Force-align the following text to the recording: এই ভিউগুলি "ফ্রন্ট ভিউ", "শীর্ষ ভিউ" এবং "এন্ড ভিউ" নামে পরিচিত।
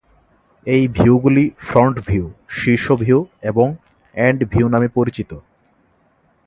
এই 0.65 0.83
ভিউগুলি 0.87 1.45
"ফ্রন্ট 1.59 1.95
ভিউ", 2.07 2.25
"শীর্ষ 2.49 2.85
ভিউ" 2.95 3.19
এবং 3.41 3.67
"এন্ড 4.15 4.39
ভিউ" 4.49 4.65
নামে 4.69 4.87
পরিচিত। 4.87 5.31